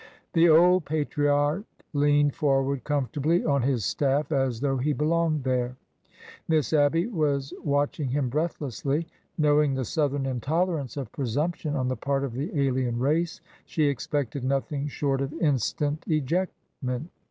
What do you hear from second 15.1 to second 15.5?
of